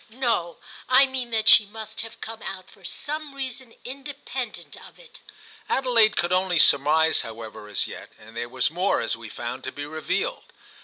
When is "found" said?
9.29-9.63